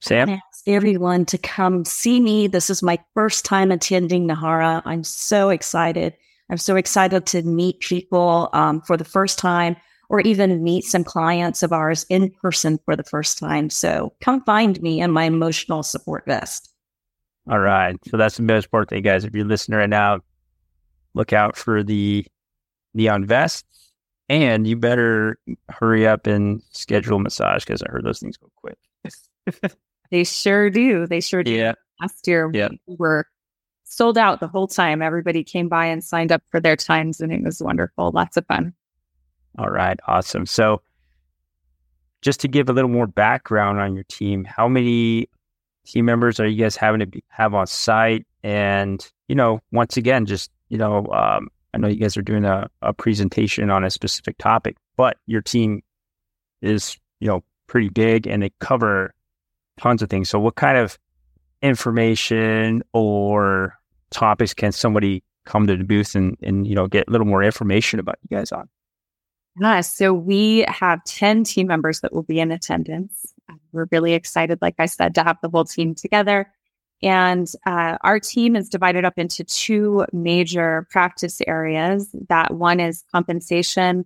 Sam? 0.00 0.28
ask 0.28 0.68
everyone 0.68 1.24
to 1.24 1.36
come 1.36 1.84
see 1.84 2.20
me. 2.20 2.46
This 2.46 2.70
is 2.70 2.80
my 2.80 2.96
first 3.14 3.44
time 3.44 3.72
attending 3.72 4.28
Nahara. 4.28 4.82
I'm 4.84 5.02
so 5.02 5.50
excited. 5.50 6.16
I'm 6.48 6.58
so 6.58 6.76
excited 6.76 7.26
to 7.26 7.42
meet 7.42 7.80
people 7.80 8.50
um, 8.52 8.82
for 8.82 8.96
the 8.96 9.04
first 9.04 9.36
time 9.36 9.74
or 10.08 10.20
even 10.20 10.62
meet 10.62 10.84
some 10.84 11.02
clients 11.02 11.64
of 11.64 11.72
ours 11.72 12.06
in 12.08 12.30
person 12.40 12.78
for 12.84 12.94
the 12.94 13.02
first 13.02 13.36
time. 13.36 13.68
So 13.68 14.14
come 14.20 14.44
find 14.44 14.80
me 14.80 15.00
in 15.00 15.10
my 15.10 15.24
emotional 15.24 15.82
support 15.82 16.24
vest. 16.24 16.72
All 17.50 17.58
right. 17.58 17.96
So 18.08 18.16
that's 18.16 18.36
the 18.36 18.44
most 18.44 18.66
important 18.66 18.90
thing, 18.90 19.02
guys. 19.02 19.24
If 19.24 19.34
you're 19.34 19.44
listening 19.44 19.78
right 19.78 19.90
now, 19.90 20.20
look 21.14 21.32
out 21.32 21.56
for 21.56 21.82
the 21.82 22.24
neon 22.94 23.26
vest 23.26 23.64
and 24.28 24.66
you 24.66 24.76
better 24.76 25.38
hurry 25.70 26.06
up 26.06 26.26
and 26.26 26.62
schedule 26.70 27.18
massage 27.18 27.64
because 27.64 27.82
I 27.82 27.90
heard 27.90 28.04
those 28.04 28.20
things 28.20 28.36
go 28.36 28.50
quick. 28.56 28.78
they 30.10 30.24
sure 30.24 30.70
do. 30.70 31.06
They 31.06 31.20
sure 31.20 31.42
do. 31.42 31.52
Yeah. 31.52 31.72
Last 32.00 32.26
year, 32.28 32.50
yeah. 32.52 32.68
we 32.86 32.96
were 32.98 33.26
sold 33.84 34.18
out 34.18 34.40
the 34.40 34.48
whole 34.48 34.68
time. 34.68 35.02
Everybody 35.02 35.42
came 35.42 35.68
by 35.68 35.86
and 35.86 36.04
signed 36.04 36.30
up 36.30 36.42
for 36.50 36.60
their 36.60 36.76
times, 36.76 37.20
and 37.20 37.32
it 37.32 37.42
was 37.42 37.60
wonderful. 37.60 38.10
Lots 38.12 38.36
of 38.36 38.46
fun. 38.46 38.72
All 39.58 39.70
right, 39.70 39.98
awesome. 40.06 40.46
So, 40.46 40.82
just 42.22 42.40
to 42.40 42.48
give 42.48 42.68
a 42.68 42.72
little 42.72 42.90
more 42.90 43.06
background 43.06 43.80
on 43.80 43.94
your 43.94 44.04
team, 44.04 44.44
how 44.44 44.68
many 44.68 45.28
team 45.84 46.04
members 46.04 46.38
are 46.38 46.46
you 46.46 46.62
guys 46.62 46.76
having 46.76 47.00
to 47.00 47.06
be, 47.06 47.24
have 47.28 47.54
on 47.54 47.66
site? 47.66 48.26
And 48.44 49.04
you 49.26 49.34
know, 49.34 49.60
once 49.72 49.96
again, 49.96 50.26
just 50.26 50.50
you 50.68 50.78
know, 50.78 51.06
um, 51.06 51.48
I 51.78 51.80
know 51.80 51.88
you 51.88 52.00
guys 52.00 52.16
are 52.16 52.22
doing 52.22 52.44
a, 52.44 52.68
a 52.82 52.92
presentation 52.92 53.70
on 53.70 53.84
a 53.84 53.90
specific 53.90 54.36
topic, 54.38 54.76
but 54.96 55.16
your 55.26 55.40
team 55.40 55.82
is 56.60 56.98
you 57.20 57.28
know 57.28 57.44
pretty 57.68 57.88
big 57.88 58.26
and 58.26 58.42
they 58.42 58.50
cover 58.58 59.14
tons 59.78 60.02
of 60.02 60.10
things. 60.10 60.28
So, 60.28 60.40
what 60.40 60.56
kind 60.56 60.76
of 60.76 60.98
information 61.62 62.82
or 62.92 63.78
topics 64.10 64.54
can 64.54 64.72
somebody 64.72 65.22
come 65.44 65.66
to 65.68 65.76
the 65.76 65.84
booth 65.84 66.16
and, 66.16 66.36
and 66.42 66.66
you 66.66 66.74
know 66.74 66.88
get 66.88 67.06
a 67.06 67.12
little 67.12 67.26
more 67.26 67.44
information 67.44 68.00
about 68.00 68.16
you 68.28 68.36
guys 68.36 68.50
on? 68.50 68.68
Yeah, 69.60 69.80
so 69.80 70.12
we 70.12 70.64
have 70.68 71.02
10 71.04 71.42
team 71.42 71.66
members 71.66 72.00
that 72.00 72.12
will 72.12 72.22
be 72.22 72.38
in 72.38 72.52
attendance. 72.52 73.34
We're 73.72 73.88
really 73.90 74.14
excited, 74.14 74.60
like 74.62 74.76
I 74.78 74.86
said, 74.86 75.16
to 75.16 75.24
have 75.24 75.36
the 75.42 75.48
whole 75.48 75.64
team 75.64 75.96
together. 75.96 76.52
And 77.02 77.48
uh, 77.64 77.96
our 78.02 78.18
team 78.18 78.56
is 78.56 78.68
divided 78.68 79.04
up 79.04 79.18
into 79.18 79.44
two 79.44 80.04
major 80.12 80.86
practice 80.90 81.40
areas. 81.46 82.08
That 82.28 82.54
one 82.54 82.80
is 82.80 83.04
compensation. 83.12 84.04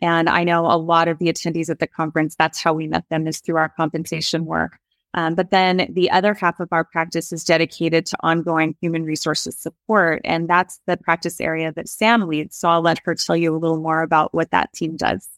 And 0.00 0.28
I 0.28 0.44
know 0.44 0.66
a 0.66 0.76
lot 0.76 1.08
of 1.08 1.18
the 1.18 1.26
attendees 1.26 1.70
at 1.70 1.78
the 1.78 1.86
conference, 1.86 2.34
that's 2.36 2.60
how 2.60 2.74
we 2.74 2.86
met 2.86 3.08
them 3.08 3.26
is 3.26 3.40
through 3.40 3.56
our 3.56 3.68
compensation 3.68 4.44
work. 4.44 4.78
Um, 5.14 5.36
but 5.36 5.50
then 5.50 5.88
the 5.92 6.10
other 6.10 6.34
half 6.34 6.58
of 6.58 6.68
our 6.72 6.84
practice 6.84 7.32
is 7.32 7.44
dedicated 7.44 8.04
to 8.06 8.16
ongoing 8.20 8.74
human 8.80 9.04
resources 9.04 9.56
support. 9.56 10.20
And 10.24 10.48
that's 10.48 10.80
the 10.86 10.96
practice 10.96 11.40
area 11.40 11.72
that 11.72 11.88
Sam 11.88 12.26
leads. 12.26 12.56
So 12.56 12.68
I'll 12.68 12.82
let 12.82 13.00
her 13.04 13.14
tell 13.14 13.36
you 13.36 13.54
a 13.54 13.58
little 13.58 13.78
more 13.78 14.02
about 14.02 14.34
what 14.34 14.50
that 14.50 14.72
team 14.72 14.96
does. 14.96 15.28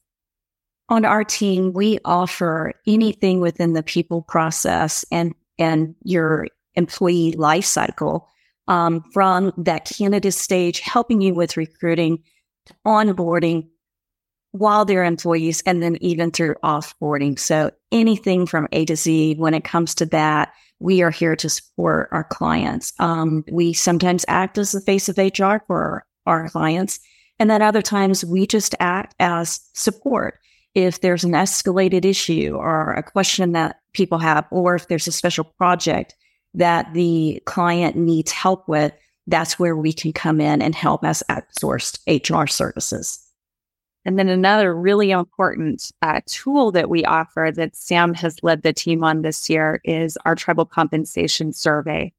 On 0.89 1.05
our 1.05 1.25
team, 1.25 1.73
we 1.75 1.99
offer 2.05 2.73
anything 2.87 3.41
within 3.41 3.75
the 3.75 3.83
people 3.83 4.23
process 4.23 5.05
and, 5.13 5.35
and 5.59 5.95
your 6.03 6.47
employee 6.77 7.33
life 7.33 7.65
cycle 7.65 8.29
um, 8.69 9.05
from 9.13 9.53
that 9.57 9.85
candidate 9.85 10.35
stage, 10.35 10.81
helping 10.81 11.21
you 11.21 11.35
with 11.35 11.57
recruiting, 11.57 12.23
onboarding, 12.87 13.69
while 14.53 14.85
they're 14.85 15.05
employees 15.05 15.63
and 15.67 15.83
then 15.83 15.99
even 16.01 16.31
through 16.31 16.55
offboarding. 16.65 17.39
So 17.39 17.71
anything 17.93 18.47
from 18.47 18.69
A 18.73 18.85
to 18.87 18.97
Z 18.97 19.35
when 19.37 19.55
it 19.55 19.65
comes 19.65 19.95
to 19.97 20.07
that, 20.07 20.53
we 20.79 21.03
are 21.03 21.11
here 21.11 21.37
to 21.37 21.49
support 21.49 22.09
our 22.13 22.25
clients. 22.25 22.93
Um, 22.99 23.45
we 23.51 23.73
sometimes 23.73 24.25
act 24.29 24.59
as 24.59 24.73
the 24.73 24.81
face 24.81 25.09
of 25.09 25.19
HR 25.19 25.59
for 25.67 26.05
our 26.27 26.49
clients. 26.49 27.01
And 27.39 27.51
then 27.51 27.63
other 27.63 27.83
times 27.83 28.25
we 28.25 28.47
just 28.47 28.75
act 28.81 29.15
as 29.21 29.61
support. 29.75 30.39
If 30.75 31.01
there's 31.01 31.25
an 31.25 31.33
escalated 31.33 32.05
issue 32.05 32.55
or 32.55 32.93
a 32.93 33.03
question 33.03 33.53
that 33.53 33.77
people 33.95 34.19
have, 34.19 34.47
or 34.51 34.75
if 34.75 34.89
there's 34.89 35.09
a 35.09 35.13
special 35.13 35.45
project 35.45 36.15
that 36.57 36.93
the 36.95 37.41
client 37.47 37.97
needs 37.97 38.33
help 38.33 38.67
with, 38.69 38.93
that's 39.27 39.59
where 39.59 39.77
we 39.77 39.93
can 39.93 40.13
come 40.13 40.41
in 40.41 40.63
and 40.63 40.75
help 40.75 41.05
as 41.05 41.23
outsourced 41.31 41.99
HR 42.07 42.47
services. 42.47 43.23
And 44.05 44.19
then 44.19 44.29
another 44.29 44.75
really 44.75 45.11
important 45.11 45.91
uh, 46.01 46.21
tool 46.27 46.71
that 46.73 46.89
we 46.89 47.05
offer 47.05 47.51
that 47.57 47.75
Sam 47.75 48.15
has 48.15 48.43
led 48.43 48.63
the 48.63 48.73
team 48.73 49.03
on 49.03 49.23
this 49.23 49.51
year 49.51 49.81
is 49.85 50.17
our 50.25 50.37
tribal 50.37 50.65
compensation 50.65 51.53
survey. 51.53 52.13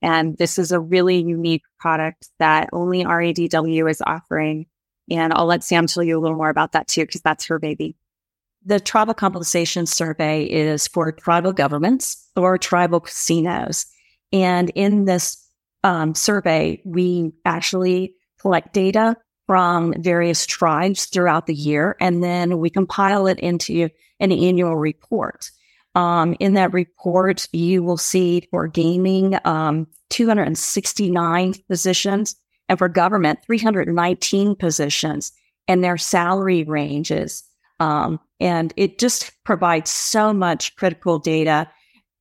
And 0.00 0.36
this 0.38 0.56
is 0.56 0.70
a 0.70 0.80
really 0.80 1.20
unique 1.20 1.64
product 1.80 2.28
that 2.38 2.68
only 2.72 3.04
REDW 3.04 3.90
is 3.90 4.02
offering. 4.06 4.66
And 5.10 5.32
I'll 5.32 5.46
let 5.46 5.64
Sam 5.64 5.88
tell 5.88 6.04
you 6.04 6.16
a 6.16 6.20
little 6.20 6.36
more 6.36 6.48
about 6.48 6.72
that 6.72 6.86
too, 6.86 7.04
because 7.04 7.22
that's 7.22 7.46
her 7.46 7.58
baby. 7.58 7.96
The 8.64 8.80
tribal 8.80 9.14
compensation 9.14 9.86
survey 9.86 10.44
is 10.44 10.86
for 10.86 11.10
tribal 11.12 11.52
governments 11.52 12.28
or 12.36 12.58
tribal 12.58 13.00
casinos. 13.00 13.86
And 14.32 14.70
in 14.74 15.04
this 15.04 15.44
um, 15.84 16.14
survey, 16.14 16.80
we 16.84 17.32
actually 17.44 18.14
collect 18.40 18.72
data 18.72 19.16
from 19.46 19.94
various 19.98 20.46
tribes 20.46 21.06
throughout 21.06 21.46
the 21.46 21.54
year, 21.54 21.96
and 22.00 22.22
then 22.22 22.58
we 22.58 22.70
compile 22.70 23.26
it 23.26 23.38
into 23.40 23.90
an 24.20 24.32
annual 24.32 24.76
report. 24.76 25.50
Um, 25.94 26.36
in 26.40 26.54
that 26.54 26.72
report, 26.72 27.48
you 27.52 27.82
will 27.82 27.98
see 27.98 28.48
for 28.50 28.66
gaming, 28.66 29.38
um, 29.44 29.88
269 30.10 31.54
positions, 31.68 32.36
and 32.68 32.78
for 32.78 32.88
government, 32.88 33.40
319 33.44 34.56
positions, 34.56 35.32
and 35.68 35.84
their 35.84 35.98
salary 35.98 36.64
ranges. 36.64 37.44
Um, 37.82 38.20
and 38.38 38.72
it 38.76 39.00
just 39.00 39.32
provides 39.42 39.90
so 39.90 40.32
much 40.32 40.76
critical 40.76 41.18
data 41.18 41.68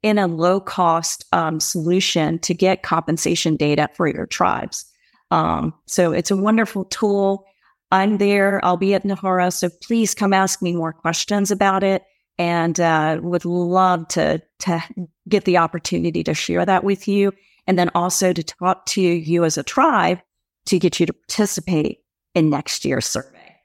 in 0.01 0.17
a 0.17 0.25
low 0.25 0.59
cost 0.59 1.23
um, 1.33 1.59
solution 1.59 2.39
to 2.39 2.55
get 2.55 2.81
compensation 2.81 3.57
data 3.57 3.87
for 3.93 4.07
your 4.07 4.25
tribes. 4.25 4.85
Um, 5.29 5.75
so 5.85 6.13
it's 6.13 6.31
a 6.31 6.35
wonderful 6.35 6.85
tool. 6.85 7.45
I'm 7.91 8.17
there. 8.17 8.59
I'll 8.65 8.75
be 8.77 8.95
at 8.95 9.03
NAHARA. 9.03 9.53
So 9.53 9.69
please 9.83 10.15
come 10.15 10.33
ask 10.33 10.63
me 10.63 10.75
more 10.75 10.93
questions 10.93 11.51
about 11.51 11.83
it 11.83 12.03
and 12.39 12.79
uh, 12.79 13.19
would 13.21 13.45
love 13.45 14.07
to, 14.09 14.41
to 14.61 14.83
get 15.29 15.45
the 15.45 15.57
opportunity 15.57 16.23
to 16.23 16.33
share 16.33 16.65
that 16.65 16.83
with 16.83 17.07
you. 17.07 17.33
And 17.67 17.77
then 17.77 17.91
also 17.93 18.33
to 18.33 18.43
talk 18.43 18.87
to 18.87 19.01
you 19.01 19.43
as 19.43 19.59
a 19.59 19.63
tribe 19.63 20.21
to 20.65 20.79
get 20.79 20.99
you 20.99 21.05
to 21.05 21.13
participate 21.13 21.99
in 22.33 22.49
next 22.49 22.83
year's 22.83 23.05
survey. 23.05 23.57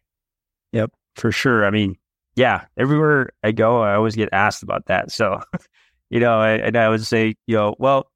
Yep, 0.72 0.92
for 1.16 1.32
sure. 1.32 1.64
I 1.64 1.70
mean, 1.70 1.96
yeah, 2.36 2.66
everywhere 2.76 3.30
I 3.42 3.52
go, 3.52 3.82
I 3.82 3.94
always 3.94 4.14
get 4.14 4.28
asked 4.32 4.62
about 4.62 4.86
that. 4.86 5.10
So, 5.10 5.40
you 6.10 6.20
know, 6.20 6.38
I, 6.38 6.52
and 6.52 6.76
I 6.76 6.88
would 6.88 7.04
say, 7.04 7.34
you 7.46 7.56
know, 7.56 7.74
well, 7.78 8.10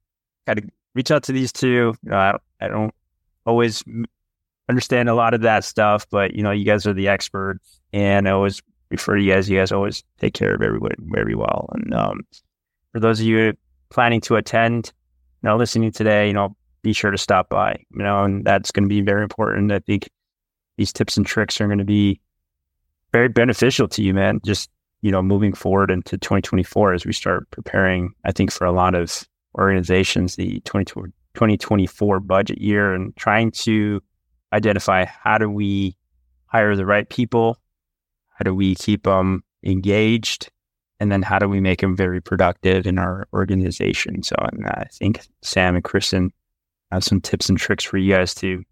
kind 0.47 0.59
of 0.59 0.64
reach 0.95 1.11
out 1.11 1.25
to 1.25 1.33
these 1.33 1.52
two. 1.52 1.95
You 2.02 2.11
know, 2.11 2.16
I, 2.16 2.38
I 2.61 2.69
don't 2.69 2.95
always 3.47 3.83
understand 4.69 5.09
a 5.09 5.14
lot 5.14 5.35
of 5.35 5.40
that 5.40 5.64
stuff, 5.64 6.07
but 6.11 6.35
you 6.35 6.42
know, 6.42 6.50
you 6.50 6.64
guys 6.64 6.87
are 6.87 6.92
the 6.92 7.09
experts, 7.09 7.80
and 7.92 8.28
I 8.28 8.33
always 8.33 8.62
refer 8.90 9.16
to 9.16 9.23
you 9.23 9.33
guys. 9.33 9.49
You 9.49 9.59
guys 9.59 9.73
always 9.73 10.04
take 10.19 10.35
care 10.35 10.54
of 10.54 10.62
everyone 10.62 10.92
very 10.99 11.35
well. 11.35 11.69
And 11.73 11.95
um, 11.95 12.21
for 12.92 13.00
those 13.00 13.21
of 13.21 13.26
you 13.26 13.54
planning 13.88 14.21
to 14.23 14.37
attend, 14.37 14.92
you 15.42 15.49
know, 15.49 15.57
listening 15.57 15.92
today, 15.92 16.28
you 16.28 16.35
know, 16.35 16.54
be 16.83 16.92
sure 16.92 17.11
to 17.11 17.19
stop 17.19 17.49
by. 17.49 17.83
You 17.92 18.02
know, 18.02 18.25
and 18.25 18.45
that's 18.45 18.71
going 18.71 18.85
to 18.85 18.88
be 18.88 19.00
very 19.00 19.23
important. 19.23 19.73
I 19.73 19.78
think 19.80 20.09
these 20.76 20.92
tips 20.92 21.16
and 21.16 21.26
tricks 21.26 21.61
are 21.61 21.66
going 21.66 21.78
to 21.78 21.85
be 21.85 22.21
very 23.12 23.29
beneficial 23.29 23.88
to 23.88 24.02
you, 24.02 24.14
man. 24.14 24.40
Just 24.45 24.71
you 25.02 25.11
know, 25.11 25.23
moving 25.23 25.52
forward 25.52 25.90
into 25.90 26.19
2024 26.19 26.95
as 26.95 27.07
we 27.07 27.12
start 27.12 27.50
preparing. 27.50 28.12
I 28.25 28.33
think 28.33 28.52
for 28.52 28.67
a 28.67 28.73
lot 28.73 28.95
of 28.95 29.26
organizations, 29.57 30.37
the 30.37 30.61
2024 30.61 31.11
2024 31.35 32.21
budget 32.21 32.61
year 32.61 32.93
and 32.93 33.14
trying 33.17 33.52
to 33.52 34.02
identify 34.52 35.05
how 35.05 35.38
do 35.38 35.49
we 35.49 35.97
hire 36.47 36.75
the 36.75 36.85
right 36.85 37.09
people? 37.09 37.57
How 38.31 38.43
do 38.43 38.55
we 38.55 38.75
keep 38.75 39.05
them 39.05 39.45
engaged? 39.64 40.50
And 40.99 41.11
then 41.11 41.23
how 41.23 41.38
do 41.38 41.49
we 41.49 41.61
make 41.61 41.81
them 41.81 41.97
very 41.97 42.21
productive 42.21 42.85
in 42.85 42.99
our 42.99 43.29
organization? 43.33 44.23
So 44.25 44.35
and 44.52 44.67
I 44.67 44.88
think 44.93 45.25
Sam 45.43 45.76
and 45.76 45.85
Kristen 45.85 46.33
have 46.90 47.05
some 47.05 47.21
tips 47.21 47.49
and 47.49 47.57
tricks 47.57 47.85
for 47.85 47.97
you 47.97 48.12
guys 48.14 48.35
to 48.37 48.64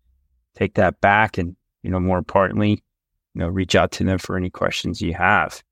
take 0.56 0.74
that 0.74 1.00
back 1.00 1.38
and, 1.38 1.54
you 1.82 1.90
know, 1.90 2.00
more 2.00 2.18
importantly, 2.18 2.82
know, 3.38 3.48
reach 3.48 3.74
out 3.74 3.92
to 3.92 4.04
them 4.04 4.18
for 4.18 4.36
any 4.36 4.50
questions 4.50 5.00
you 5.00 5.14
have. 5.14 5.62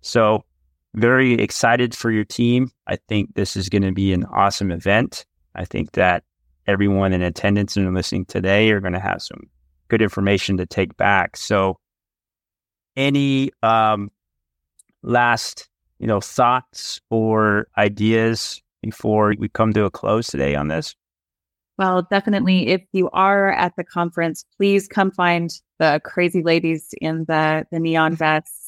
So 0.00 0.44
very 0.94 1.34
excited 1.34 1.94
for 1.94 2.10
your 2.10 2.24
team. 2.24 2.70
I 2.86 2.96
think 3.08 3.34
this 3.34 3.56
is 3.56 3.68
going 3.68 3.82
to 3.82 3.92
be 3.92 4.12
an 4.12 4.24
awesome 4.26 4.70
event. 4.70 5.26
I 5.54 5.64
think 5.64 5.92
that 5.92 6.24
everyone 6.66 7.12
in 7.12 7.22
attendance 7.22 7.76
and 7.76 7.92
listening 7.94 8.24
today 8.26 8.70
are 8.70 8.80
going 8.80 8.92
to 8.92 9.00
have 9.00 9.22
some 9.22 9.48
good 9.88 10.02
information 10.02 10.56
to 10.58 10.66
take 10.66 10.96
back. 10.96 11.36
So, 11.36 11.78
any 12.96 13.50
um, 13.62 14.10
last 15.02 15.68
you 15.98 16.06
know 16.06 16.20
thoughts 16.20 17.00
or 17.10 17.66
ideas 17.76 18.62
before 18.82 19.34
we 19.38 19.48
come 19.48 19.72
to 19.72 19.84
a 19.84 19.90
close 19.90 20.28
today 20.28 20.54
on 20.54 20.68
this? 20.68 20.94
Well, 21.76 22.02
definitely. 22.02 22.68
If 22.68 22.82
you 22.92 23.10
are 23.10 23.50
at 23.50 23.74
the 23.76 23.84
conference, 23.84 24.44
please 24.56 24.86
come 24.86 25.10
find 25.10 25.50
the 25.78 26.00
crazy 26.04 26.42
ladies 26.42 26.94
in 27.00 27.24
the 27.24 27.66
the 27.72 27.80
neon 27.80 28.14
vests 28.14 28.64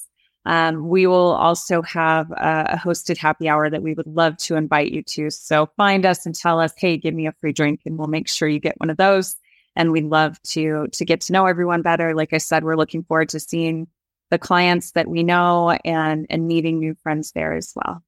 um, 0.46 0.88
we 0.88 1.08
will 1.08 1.32
also 1.32 1.82
have 1.82 2.30
a, 2.30 2.74
a, 2.74 2.76
hosted 2.76 3.18
happy 3.18 3.48
hour 3.48 3.68
that 3.68 3.82
we 3.82 3.94
would 3.94 4.06
love 4.06 4.36
to 4.38 4.54
invite 4.54 4.92
you 4.92 5.02
to. 5.02 5.28
So 5.28 5.68
find 5.76 6.06
us 6.06 6.24
and 6.24 6.36
tell 6.36 6.60
us, 6.60 6.72
hey, 6.76 6.96
give 6.96 7.14
me 7.14 7.26
a 7.26 7.32
free 7.32 7.52
drink, 7.52 7.80
and 7.84 7.98
we'll 7.98 8.06
make 8.06 8.28
sure 8.28 8.48
you 8.48 8.60
get 8.60 8.78
one 8.78 8.88
of 8.88 8.96
those. 8.96 9.34
And 9.74 9.90
we'd 9.90 10.04
love 10.04 10.40
to 10.42 10.86
to 10.86 11.04
get 11.04 11.20
to 11.22 11.32
know 11.32 11.46
everyone 11.46 11.82
better. 11.82 12.14
Like 12.14 12.32
I 12.32 12.38
said, 12.38 12.62
we're 12.62 12.76
looking 12.76 13.02
forward 13.02 13.28
to 13.30 13.40
seeing 13.40 13.88
the 14.30 14.38
clients 14.38 14.92
that 14.92 15.08
we 15.08 15.24
know 15.24 15.76
and 15.84 16.26
and 16.30 16.46
meeting 16.46 16.78
new 16.78 16.94
friends 17.02 17.32
there 17.32 17.52
as 17.52 17.72
well. 17.74 18.02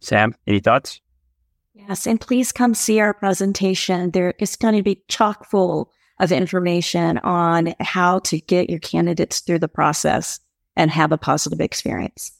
Sam, 0.00 0.34
any 0.46 0.58
thoughts? 0.58 1.01
Yes, 1.74 2.06
and 2.06 2.20
please 2.20 2.52
come 2.52 2.74
see 2.74 3.00
our 3.00 3.14
presentation. 3.14 4.10
There 4.10 4.34
is 4.38 4.56
going 4.56 4.74
to 4.74 4.82
be 4.82 5.02
chock 5.08 5.48
full 5.48 5.90
of 6.20 6.30
information 6.30 7.18
on 7.18 7.74
how 7.80 8.20
to 8.20 8.40
get 8.40 8.68
your 8.70 8.78
candidates 8.78 9.40
through 9.40 9.58
the 9.58 9.68
process 9.68 10.38
and 10.76 10.90
have 10.90 11.12
a 11.12 11.18
positive 11.18 11.60
experience. 11.60 12.32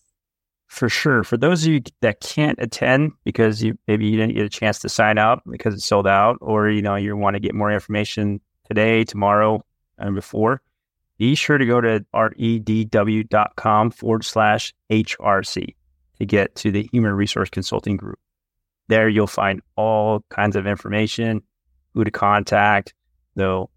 For 0.66 0.88
sure. 0.88 1.22
For 1.22 1.36
those 1.36 1.64
of 1.64 1.72
you 1.72 1.82
that 2.00 2.20
can't 2.20 2.58
attend 2.58 3.12
because 3.24 3.62
you 3.62 3.76
maybe 3.86 4.06
you 4.06 4.16
didn't 4.16 4.34
get 4.34 4.46
a 4.46 4.48
chance 4.48 4.78
to 4.80 4.88
sign 4.88 5.18
up 5.18 5.42
because 5.50 5.74
it's 5.74 5.84
sold 5.84 6.06
out, 6.06 6.38
or 6.40 6.70
you 6.70 6.80
know 6.80 6.96
you 6.96 7.14
want 7.14 7.34
to 7.34 7.40
get 7.40 7.54
more 7.54 7.70
information 7.70 8.40
today, 8.66 9.04
tomorrow, 9.04 9.62
and 9.98 10.14
before, 10.14 10.62
be 11.18 11.34
sure 11.34 11.58
to 11.58 11.66
go 11.66 11.80
to 11.80 12.04
redw.com 12.14 13.90
forward 13.90 14.24
slash 14.24 14.72
HRC 14.90 15.74
to 16.18 16.26
get 16.26 16.54
to 16.56 16.70
the 16.70 16.88
Human 16.90 17.12
Resource 17.12 17.50
Consulting 17.50 17.98
Group. 17.98 18.18
There 18.92 19.08
you'll 19.08 19.26
find 19.26 19.62
all 19.74 20.22
kinds 20.28 20.54
of 20.54 20.66
information, 20.66 21.40
who 21.94 22.04
to 22.04 22.10
contact. 22.10 22.92
They'll 23.36 23.70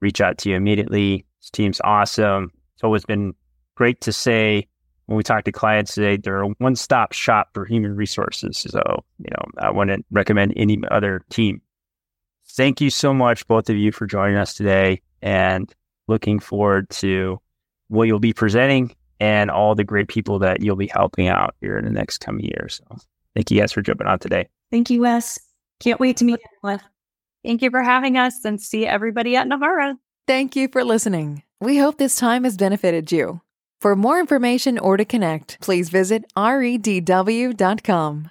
reach 0.00 0.20
out 0.20 0.36
to 0.38 0.50
you 0.50 0.56
immediately. 0.56 1.24
This 1.40 1.50
team's 1.50 1.80
awesome. 1.84 2.50
It's 2.74 2.82
always 2.82 3.04
been 3.04 3.34
great 3.76 4.00
to 4.00 4.12
say 4.12 4.66
when 5.06 5.16
we 5.16 5.22
talk 5.22 5.44
to 5.44 5.52
clients 5.52 5.94
today, 5.94 6.16
they're 6.16 6.42
a 6.42 6.48
one 6.58 6.74
stop 6.74 7.12
shop 7.12 7.50
for 7.54 7.66
human 7.66 7.94
resources. 7.94 8.58
So, 8.58 8.82
you 9.20 9.30
know, 9.30 9.44
I 9.58 9.70
wouldn't 9.70 10.04
recommend 10.10 10.54
any 10.56 10.76
other 10.90 11.22
team. 11.30 11.62
Thank 12.48 12.80
you 12.80 12.90
so 12.90 13.14
much, 13.14 13.46
both 13.46 13.70
of 13.70 13.76
you, 13.76 13.92
for 13.92 14.08
joining 14.08 14.38
us 14.38 14.54
today 14.54 15.02
and 15.22 15.72
looking 16.08 16.40
forward 16.40 16.90
to 16.90 17.40
what 17.86 18.08
you'll 18.08 18.18
be 18.18 18.32
presenting 18.32 18.92
and 19.20 19.52
all 19.52 19.76
the 19.76 19.84
great 19.84 20.08
people 20.08 20.40
that 20.40 20.62
you'll 20.62 20.74
be 20.74 20.88
helping 20.88 21.28
out 21.28 21.54
here 21.60 21.78
in 21.78 21.84
the 21.84 21.92
next 21.92 22.18
coming 22.18 22.44
years. 22.44 22.80
So, 22.88 22.98
thank 23.38 23.50
you 23.52 23.60
guys 23.60 23.72
for 23.72 23.82
jumping 23.82 24.08
on 24.08 24.18
today. 24.18 24.48
Thank 24.70 24.90
you, 24.90 25.02
Wes. 25.02 25.38
Can't 25.80 26.00
wait 26.00 26.16
to 26.16 26.24
meet 26.24 26.40
everyone. 26.58 26.82
Thank 27.44 27.62
you 27.62 27.70
for 27.70 27.82
having 27.82 28.16
us 28.16 28.44
and 28.44 28.60
see 28.60 28.84
everybody 28.84 29.36
at 29.36 29.46
Nahara. 29.46 29.94
Thank 30.26 30.56
you 30.56 30.68
for 30.68 30.82
listening. 30.84 31.44
We 31.60 31.78
hope 31.78 31.98
this 31.98 32.16
time 32.16 32.44
has 32.44 32.56
benefited 32.56 33.12
you. 33.12 33.40
For 33.80 33.94
more 33.94 34.18
information 34.18 34.76
or 34.78 34.96
to 34.96 35.04
connect, 35.04 35.60
please 35.60 35.88
visit 35.88 36.24
redw.com. 36.36 38.30